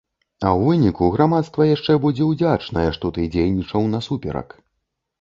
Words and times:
А 0.43 0.45
ў 0.59 0.71
выніку 0.71 1.09
грамадства 1.17 1.67
яшчэ 1.75 1.99
будзе 2.07 2.31
ўдзячнае, 2.33 2.89
што 2.99 3.15
ты 3.19 3.31
дзейнічаў 3.39 3.91
насуперак. 3.97 4.61